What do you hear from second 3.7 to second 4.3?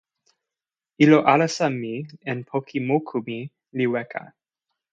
li weka.